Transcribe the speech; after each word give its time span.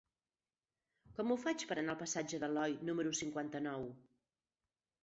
Com 1.19 1.29
ho 1.29 1.37
faig 1.43 1.65
per 1.73 1.77
anar 1.83 1.95
al 1.95 2.01
passatge 2.01 2.41
d'Aloi 2.45 2.77
número 2.91 3.13
cinquanta-nou? 3.21 3.89